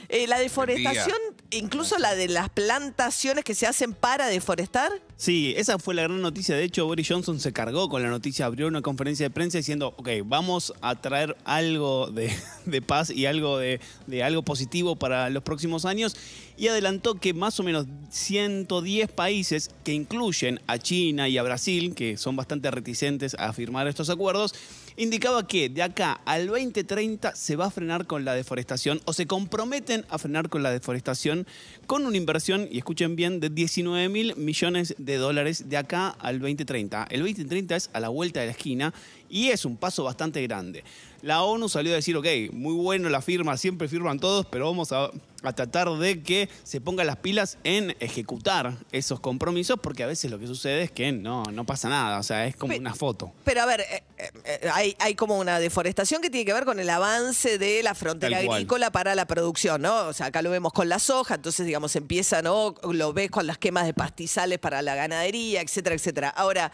Eh, 0.09 0.27
la 0.27 0.39
deforestación, 0.39 1.17
incluso 1.51 1.97
la 1.97 2.15
de 2.15 2.27
las 2.27 2.49
plantaciones 2.49 3.43
que 3.43 3.55
se 3.55 3.67
hacen 3.67 3.93
para 3.93 4.27
deforestar. 4.27 4.91
Sí, 5.21 5.53
esa 5.55 5.77
fue 5.77 5.93
la 5.93 6.01
gran 6.01 6.19
noticia. 6.19 6.55
De 6.55 6.63
hecho, 6.63 6.87
Boris 6.87 7.07
Johnson 7.07 7.39
se 7.39 7.53
cargó 7.53 7.89
con 7.89 8.01
la 8.01 8.09
noticia, 8.09 8.47
abrió 8.47 8.65
una 8.67 8.81
conferencia 8.81 9.27
de 9.27 9.29
prensa 9.29 9.59
diciendo, 9.59 9.93
ok, 9.97 10.09
vamos 10.25 10.73
a 10.81 10.99
traer 10.99 11.37
algo 11.43 12.09
de, 12.09 12.33
de 12.65 12.81
paz 12.81 13.11
y 13.11 13.27
algo 13.27 13.59
de, 13.59 13.79
de, 14.07 14.23
algo 14.23 14.41
positivo 14.41 14.95
para 14.95 15.29
los 15.29 15.43
próximos 15.43 15.85
años. 15.85 16.17
Y 16.57 16.69
adelantó 16.69 17.19
que 17.19 17.35
más 17.35 17.59
o 17.59 17.63
menos 17.63 17.85
110 18.09 19.11
países, 19.11 19.69
que 19.83 19.93
incluyen 19.93 20.59
a 20.65 20.79
China 20.79 21.29
y 21.29 21.37
a 21.37 21.43
Brasil, 21.43 21.93
que 21.93 22.17
son 22.17 22.35
bastante 22.35 22.71
reticentes 22.71 23.35
a 23.37 23.53
firmar 23.53 23.87
estos 23.87 24.09
acuerdos, 24.09 24.55
indicaba 24.97 25.47
que 25.47 25.69
de 25.69 25.83
acá 25.83 26.19
al 26.25 26.47
2030 26.47 27.35
se 27.35 27.55
va 27.55 27.65
a 27.65 27.71
frenar 27.71 28.05
con 28.05 28.25
la 28.25 28.33
deforestación 28.33 29.01
o 29.05 29.13
se 29.13 29.25
comprometen 29.25 30.05
a 30.09 30.17
frenar 30.17 30.49
con 30.49 30.63
la 30.63 30.71
deforestación 30.71 31.47
con 31.87 32.05
una 32.05 32.17
inversión, 32.17 32.67
y 32.71 32.79
escuchen 32.79 33.15
bien, 33.15 33.39
de 33.39 33.49
19 33.49 34.09
mil 34.09 34.35
millones 34.35 34.95
de 34.97 35.10
dólares 35.15 35.69
de 35.69 35.77
acá 35.77 36.09
al 36.09 36.39
2030. 36.39 37.07
El 37.09 37.21
2030 37.21 37.75
es 37.75 37.89
a 37.93 37.99
la 37.99 38.09
vuelta 38.09 38.39
de 38.39 38.47
la 38.47 38.51
esquina 38.51 38.93
y 39.31 39.49
es 39.49 39.65
un 39.65 39.77
paso 39.77 40.03
bastante 40.03 40.41
grande. 40.43 40.83
La 41.21 41.43
ONU 41.43 41.69
salió 41.69 41.93
a 41.93 41.95
decir, 41.95 42.17
ok, 42.17 42.25
muy 42.51 42.73
bueno 42.73 43.07
la 43.09 43.21
firma, 43.21 43.55
siempre 43.55 43.87
firman 43.87 44.19
todos, 44.19 44.45
pero 44.47 44.65
vamos 44.65 44.91
a, 44.91 45.11
a, 45.43 45.53
tratar 45.53 45.89
de 45.91 46.23
que 46.23 46.49
se 46.63 46.81
pongan 46.81 47.05
las 47.05 47.17
pilas 47.17 47.59
en 47.63 47.95
ejecutar 47.99 48.73
esos 48.91 49.19
compromisos, 49.19 49.79
porque 49.81 50.03
a 50.03 50.07
veces 50.07 50.31
lo 50.31 50.39
que 50.39 50.47
sucede 50.47 50.81
es 50.81 50.91
que 50.91 51.11
no, 51.11 51.43
no 51.43 51.63
pasa 51.63 51.89
nada, 51.89 52.19
o 52.19 52.23
sea, 52.23 52.47
es 52.47 52.55
como 52.55 52.71
Pero- 52.71 52.81
una 52.81 52.95
foto. 52.95 53.31
Pero 53.43 53.61
a 53.61 53.65
ver, 53.67 53.81
eh, 53.81 54.03
eh, 54.17 54.69
hay, 54.73 54.95
hay 54.99 55.13
como 55.13 55.37
una 55.37 55.59
deforestación 55.59 56.23
que 56.23 56.31
tiene 56.31 56.43
que 56.43 56.53
ver 56.53 56.65
con 56.65 56.79
el 56.79 56.89
avance 56.89 57.59
de 57.59 57.83
la 57.83 57.93
frontera 57.93 58.39
agrícola 58.39 58.91
para 58.91 59.13
la 59.13 59.25
producción, 59.25 59.83
¿no? 59.83 60.07
O 60.07 60.13
sea, 60.13 60.27
acá 60.27 60.41
lo 60.41 60.49
vemos 60.49 60.73
con 60.73 60.89
la 60.89 60.97
soja, 60.97 61.35
entonces, 61.35 61.67
digamos, 61.67 61.95
empieza, 61.95 62.41
¿no? 62.41 62.73
Lo 62.91 63.13
ves 63.13 63.29
con 63.29 63.45
las 63.45 63.59
quemas 63.59 63.85
de 63.85 63.93
pastizales 63.93 64.57
para 64.57 64.81
la 64.81 64.95
ganadería, 64.95 65.61
etcétera, 65.61 65.95
etcétera. 65.95 66.29
Ahora, 66.29 66.71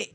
eh, 0.00 0.12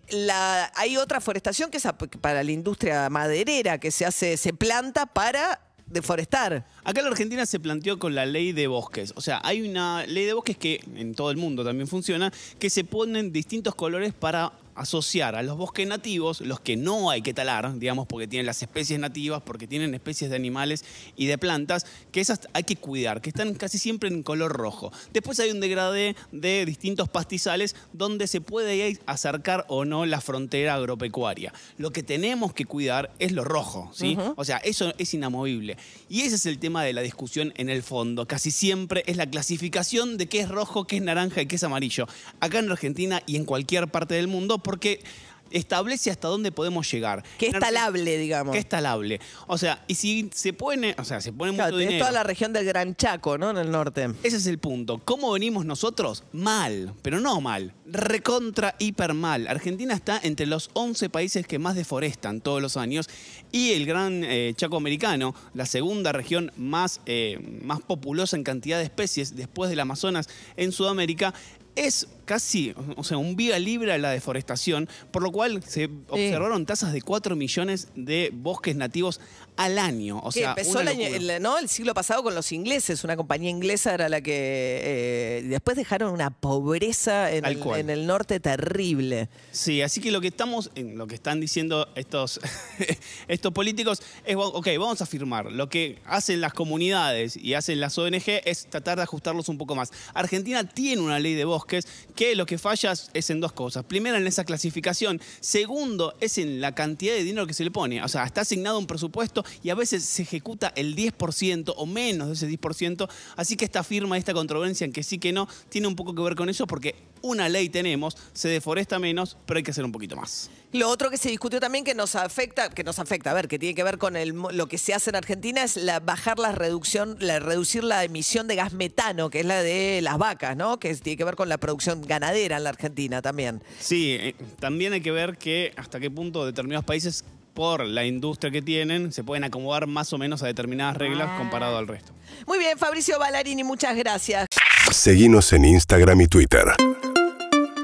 hay 0.75 0.97
otra 0.97 1.19
forestación 1.21 1.69
que 1.69 1.77
es 1.77 1.87
para 2.21 2.43
la 2.43 2.51
industria 2.51 3.09
maderera, 3.09 3.77
que 3.77 3.91
se 3.91 4.05
hace, 4.05 4.37
se 4.37 4.53
planta 4.53 5.05
para 5.05 5.59
deforestar. 5.85 6.65
Acá 6.83 6.99
en 6.99 7.05
la 7.05 7.11
Argentina 7.11 7.45
se 7.45 7.59
planteó 7.59 7.99
con 7.99 8.15
la 8.15 8.25
ley 8.25 8.51
de 8.51 8.67
bosques. 8.67 9.13
O 9.15 9.21
sea, 9.21 9.41
hay 9.43 9.61
una 9.67 10.05
ley 10.05 10.25
de 10.25 10.33
bosques 10.33 10.57
que 10.57 10.81
en 10.95 11.15
todo 11.15 11.31
el 11.31 11.37
mundo 11.37 11.63
también 11.63 11.87
funciona, 11.87 12.31
que 12.59 12.69
se 12.69 12.83
ponen 12.83 13.31
distintos 13.31 13.75
colores 13.75 14.13
para 14.13 14.51
asociar 14.75 15.35
a 15.35 15.43
los 15.43 15.57
bosques 15.57 15.87
nativos, 15.87 16.41
los 16.41 16.59
que 16.59 16.75
no 16.75 17.09
hay 17.09 17.21
que 17.21 17.33
talar, 17.33 17.77
digamos, 17.77 18.07
porque 18.07 18.27
tienen 18.27 18.45
las 18.45 18.61
especies 18.61 18.99
nativas, 18.99 19.41
porque 19.43 19.67
tienen 19.67 19.93
especies 19.93 20.29
de 20.29 20.35
animales 20.35 20.83
y 21.15 21.25
de 21.25 21.37
plantas, 21.37 21.85
que 22.11 22.21
esas 22.21 22.41
hay 22.53 22.63
que 22.63 22.75
cuidar, 22.75 23.21
que 23.21 23.29
están 23.29 23.53
casi 23.55 23.77
siempre 23.77 24.09
en 24.09 24.23
color 24.23 24.51
rojo. 24.51 24.91
Después 25.11 25.39
hay 25.39 25.51
un 25.51 25.59
degradé 25.59 26.15
de 26.31 26.65
distintos 26.65 27.09
pastizales 27.09 27.75
donde 27.91 28.27
se 28.27 28.41
puede 28.41 28.99
acercar 29.05 29.65
o 29.69 29.85
no 29.85 30.05
la 30.05 30.21
frontera 30.21 30.75
agropecuaria. 30.75 31.53
Lo 31.77 31.91
que 31.91 32.03
tenemos 32.03 32.53
que 32.53 32.65
cuidar 32.65 33.11
es 33.19 33.31
lo 33.31 33.43
rojo, 33.43 33.91
¿sí? 33.93 34.17
O 34.35 34.45
sea, 34.45 34.57
eso 34.57 34.93
es 34.97 35.13
inamovible. 35.13 35.77
Y 36.09 36.21
ese 36.21 36.35
es 36.35 36.45
el 36.45 36.59
tema 36.59 36.83
de 36.83 36.93
la 36.93 37.01
discusión 37.01 37.53
en 37.57 37.69
el 37.69 37.83
fondo. 37.83 38.27
Casi 38.27 38.51
siempre 38.51 39.03
es 39.07 39.17
la 39.17 39.29
clasificación 39.29 40.17
de 40.17 40.27
qué 40.27 40.41
es 40.41 40.49
rojo, 40.49 40.85
qué 40.85 40.97
es 40.97 41.01
naranja 41.01 41.41
y 41.41 41.45
qué 41.45 41.55
es 41.55 41.63
amarillo. 41.63 42.07
Acá 42.39 42.59
en 42.59 42.71
Argentina 42.71 43.21
y 43.25 43.35
en 43.35 43.45
cualquier 43.45 43.87
parte 43.87 44.15
del 44.15 44.27
mundo, 44.27 44.59
porque 44.63 45.03
establece 45.51 46.09
hasta 46.09 46.27
dónde 46.27 46.51
podemos 46.51 46.91
llegar. 46.91 47.23
Que 47.37 47.47
es 47.49 47.59
talable, 47.59 48.17
digamos. 48.17 48.53
Que 48.53 48.57
es 48.59 48.67
talable. 48.67 49.19
O 49.45 49.57
sea, 49.59 49.83
y 49.87 49.93
si 49.93 50.31
se 50.33 50.51
pone, 50.51 50.95
o 50.97 51.05
sea, 51.05 51.21
se 51.21 51.31
pone 51.31 51.53
Claro, 51.53 51.73
mucho 51.73 51.79
dinero. 51.81 51.99
toda 51.99 52.11
la 52.11 52.23
región 52.23 52.53
del 52.53 52.65
Gran 52.65 52.95
Chaco, 52.95 53.37
¿no? 53.37 53.51
En 53.51 53.57
el 53.57 53.69
norte. 53.69 54.09
Ese 54.23 54.37
es 54.37 54.47
el 54.47 54.57
punto. 54.57 54.99
¿Cómo 55.05 55.31
venimos 55.31 55.63
nosotros? 55.63 56.23
Mal, 56.31 56.93
pero 57.03 57.19
no 57.19 57.39
mal. 57.39 57.73
Recontra, 57.85 58.73
hiper 58.79 59.13
mal. 59.13 59.47
Argentina 59.47 59.93
está 59.93 60.19
entre 60.23 60.47
los 60.47 60.71
11 60.73 61.11
países 61.11 61.45
que 61.45 61.59
más 61.59 61.75
deforestan 61.75 62.41
todos 62.41 62.59
los 62.59 62.75
años 62.75 63.07
y 63.51 63.73
el 63.73 63.85
gran 63.85 64.23
eh, 64.23 64.53
Chaco 64.55 64.77
americano, 64.77 65.35
la 65.53 65.67
segunda 65.67 66.11
región 66.13 66.51
más, 66.57 66.99
eh, 67.05 67.59
más 67.61 67.79
populosa 67.81 68.35
en 68.37 68.43
cantidad 68.43 68.79
de 68.79 68.85
especies 68.85 69.35
después 69.35 69.69
del 69.69 69.81
Amazonas 69.81 70.29
en 70.57 70.71
Sudamérica, 70.71 71.33
es 71.75 72.07
casi, 72.25 72.73
o 72.95 73.03
sea, 73.03 73.17
un 73.17 73.35
vía 73.35 73.59
libre 73.59 73.91
a 73.93 73.97
la 73.97 74.11
deforestación, 74.11 74.87
por 75.11 75.21
lo 75.23 75.31
cual 75.31 75.63
se 75.63 75.89
observaron 76.09 76.65
tasas 76.65 76.93
de 76.93 77.01
4 77.01 77.35
millones 77.35 77.87
de 77.95 78.29
bosques 78.33 78.75
nativos 78.75 79.19
al 79.55 79.77
año. 79.77 80.19
O 80.23 80.31
sea, 80.31 80.49
empezó 80.49 80.79
el, 80.81 80.87
año- 80.87 81.07
el- 81.07 81.41
¿no? 81.41 81.57
el 81.59 81.69
siglo 81.69 81.93
pasado 81.93 82.23
con 82.23 82.33
los 82.33 82.51
ingleses. 82.51 83.03
Una 83.03 83.15
compañía 83.15 83.49
inglesa 83.51 83.93
era 83.93 84.09
la 84.09 84.21
que 84.21 84.31
eh, 84.33 85.43
después 85.47 85.77
dejaron 85.77 86.11
una 86.11 86.29
pobreza 86.31 87.31
en 87.31 87.45
el, 87.45 87.59
cual. 87.59 87.79
en 87.81 87.89
el 87.89 88.07
norte 88.07 88.39
terrible. 88.39 89.29
Sí, 89.51 89.81
así 89.81 90.01
que 90.01 90.11
lo 90.11 90.21
que 90.21 90.27
estamos, 90.29 90.71
en 90.75 90.97
lo 90.97 91.05
que 91.07 91.15
están 91.15 91.39
diciendo 91.39 91.87
estos, 91.95 92.39
estos 93.27 93.51
políticos 93.53 94.01
es, 94.25 94.35
ok, 94.35 94.67
vamos 94.79 95.01
a 95.01 95.05
firmar. 95.05 95.51
Lo 95.51 95.69
que 95.69 95.99
hacen 96.05 96.41
las 96.41 96.53
comunidades 96.53 97.37
y 97.37 97.53
hacen 97.53 97.79
las 97.79 97.97
ONG 97.97 98.23
es 98.45 98.65
tratar 98.67 98.97
de 98.97 99.03
ajustarlos 99.03 99.49
un 99.49 99.57
poco 99.57 99.75
más. 99.75 99.91
Argentina 100.13 100.63
tiene 100.63 101.01
una 101.01 101.19
ley 101.19 101.35
de 101.35 101.45
bosques 101.45 101.87
que 102.15 102.35
lo 102.35 102.45
que 102.45 102.57
falla 102.57 102.93
es 103.13 103.29
en 103.29 103.39
dos 103.39 103.51
cosas. 103.51 103.83
Primero, 103.85 104.17
en 104.17 104.27
esa 104.27 104.43
clasificación. 104.43 105.21
Segundo, 105.39 106.15
es 106.19 106.37
en 106.37 106.61
la 106.61 106.73
cantidad 106.75 107.13
de 107.13 107.23
dinero 107.23 107.47
que 107.47 107.53
se 107.53 107.63
le 107.63 107.71
pone. 107.71 108.03
O 108.03 108.07
sea, 108.07 108.23
está 108.23 108.41
asignado 108.41 108.79
un 108.79 108.87
presupuesto 108.87 109.43
y 109.63 109.69
a 109.69 109.75
veces 109.75 110.03
se 110.03 110.23
ejecuta 110.23 110.71
el 110.75 110.95
10% 110.95 111.73
o 111.75 111.85
menos 111.85 112.27
de 112.27 112.33
ese 112.33 112.49
10%. 112.49 113.09
Así 113.35 113.55
que 113.55 113.65
esta 113.65 113.83
firma, 113.83 114.17
esta 114.17 114.33
controversia 114.33 114.85
en 114.85 114.93
que 114.93 115.03
sí 115.03 115.17
que 115.17 115.31
no, 115.31 115.47
tiene 115.69 115.87
un 115.87 115.95
poco 115.95 116.13
que 116.15 116.21
ver 116.21 116.35
con 116.35 116.49
eso 116.49 116.67
porque 116.67 116.95
una 117.23 117.49
ley 117.49 117.69
tenemos, 117.69 118.15
se 118.33 118.49
deforesta 118.49 118.99
menos, 118.99 119.37
pero 119.47 119.57
hay 119.57 119.63
que 119.63 119.71
hacer 119.71 119.83
un 119.83 119.91
poquito 119.91 120.15
más. 120.15 120.51
Lo 120.73 120.89
otro 120.89 121.09
que 121.09 121.17
se 121.17 121.29
discutió 121.29 121.59
también 121.59 121.83
que 121.83 121.95
nos 121.95 122.15
afecta, 122.15 122.69
que 122.69 122.83
nos 122.83 122.99
afecta, 122.99 123.31
a 123.31 123.33
ver, 123.33 123.47
que 123.47 123.57
tiene 123.57 123.73
que 123.73 123.83
ver 123.83 123.97
con 123.97 124.15
el, 124.15 124.29
lo 124.29 124.67
que 124.67 124.77
se 124.77 124.93
hace 124.93 125.09
en 125.09 125.15
Argentina 125.15 125.63
es 125.63 125.77
la, 125.77 125.99
bajar 125.99 126.37
la 126.37 126.51
reducción, 126.51 127.15
la, 127.19 127.39
reducir 127.39 127.83
la 127.83 128.03
emisión 128.03 128.47
de 128.47 128.55
gas 128.55 128.73
metano, 128.73 129.29
que 129.29 129.39
es 129.39 129.45
la 129.45 129.61
de 129.61 130.01
las 130.01 130.17
vacas, 130.17 130.57
¿no? 130.57 130.79
Que 130.79 130.93
tiene 130.95 131.17
que 131.17 131.23
ver 131.23 131.35
con 131.35 131.47
la 131.47 131.57
producción 131.57 132.01
ganadera 132.01 132.57
en 132.57 132.63
la 132.63 132.69
Argentina 132.69 133.21
también. 133.21 133.63
Sí, 133.79 134.17
eh, 134.19 134.35
también 134.59 134.93
hay 134.93 135.01
que 135.01 135.11
ver 135.11 135.37
que 135.37 135.73
hasta 135.77 135.99
qué 135.99 136.11
punto 136.11 136.45
determinados 136.45 136.85
países, 136.85 137.23
por 137.53 137.85
la 137.85 138.03
industria 138.05 138.51
que 138.51 138.61
tienen, 138.61 139.11
se 139.11 139.23
pueden 139.23 139.43
acomodar 139.43 139.87
más 139.87 140.11
o 140.13 140.17
menos 140.17 140.43
a 140.43 140.47
determinadas 140.47 140.97
reglas 140.97 141.37
comparado 141.37 141.77
al 141.77 141.87
resto. 141.87 142.11
Muy 142.47 142.57
bien, 142.57 142.77
Fabricio 142.77 143.19
Ballarini, 143.19 143.63
muchas 143.63 143.95
gracias. 143.95 144.47
Seguinos 144.91 145.53
en 145.53 145.65
Instagram 145.65 146.21
y 146.21 146.27
Twitter. 146.27 146.65